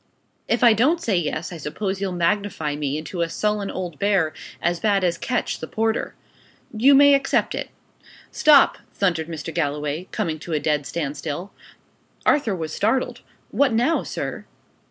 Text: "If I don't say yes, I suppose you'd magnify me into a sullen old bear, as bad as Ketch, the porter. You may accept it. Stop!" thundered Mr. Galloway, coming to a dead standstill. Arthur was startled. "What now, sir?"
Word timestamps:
"If 0.47 0.63
I 0.63 0.73
don't 0.73 0.99
say 0.99 1.15
yes, 1.15 1.53
I 1.53 1.57
suppose 1.57 2.01
you'd 2.01 2.13
magnify 2.13 2.75
me 2.75 2.97
into 2.97 3.21
a 3.21 3.29
sullen 3.29 3.69
old 3.69 3.99
bear, 3.99 4.33
as 4.59 4.79
bad 4.79 5.03
as 5.03 5.15
Ketch, 5.15 5.59
the 5.59 5.67
porter. 5.67 6.15
You 6.75 6.95
may 6.95 7.13
accept 7.13 7.53
it. 7.53 7.69
Stop!" 8.31 8.79
thundered 8.95 9.27
Mr. 9.27 9.53
Galloway, 9.53 10.07
coming 10.11 10.39
to 10.39 10.53
a 10.53 10.59
dead 10.59 10.87
standstill. 10.87 11.51
Arthur 12.25 12.55
was 12.55 12.73
startled. 12.73 13.21
"What 13.51 13.73
now, 13.73 14.01
sir?" 14.01 14.45